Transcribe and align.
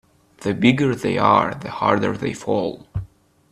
The 0.39 0.55
bigger 0.55 0.95
they 0.95 1.19
are 1.19 1.53
the 1.53 1.69
harder 1.69 2.17
they 2.17 2.33
fall. 2.33 2.87